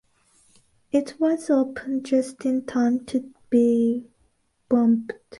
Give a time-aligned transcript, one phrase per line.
[0.91, 4.07] It was opened just in time to be
[4.67, 5.13] bombed.